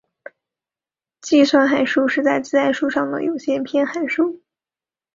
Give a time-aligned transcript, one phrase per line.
[1.21, 4.41] 计算函数是在自然数上的有限偏函数。